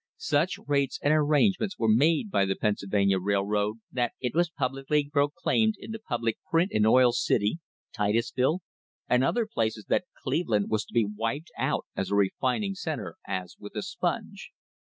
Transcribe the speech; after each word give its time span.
Such 0.17 0.57
rates 0.65 0.97
and 1.03 1.13
arrangements 1.13 1.77
were 1.77 1.87
made 1.87 2.31
by 2.31 2.45
the 2.45 2.55
Pennsylvania 2.55 3.19
Railroad 3.19 3.81
that 3.91 4.13
it 4.19 4.33
was 4.33 4.49
publicly 4.49 5.07
pro 5.13 5.29
claimed 5.29 5.75
in 5.77 5.91
the 5.91 5.99
public 5.99 6.39
print 6.49 6.71
in 6.71 6.87
Oil 6.87 7.11
City, 7.11 7.59
Titusville 7.93 8.61
and 9.07 9.23
other 9.23 9.45
places 9.45 9.85
that 9.89 10.05
Cleveland 10.23 10.71
was 10.71 10.85
to 10.85 10.93
be 10.95 11.05
wiped 11.05 11.51
out 11.55 11.85
as 11.95 12.09
a 12.09 12.15
refining 12.15 12.73
centre 12.73 13.17
as 13.27 13.57
with 13.59 13.75
a 13.75 13.83
sponge." 13.83 14.49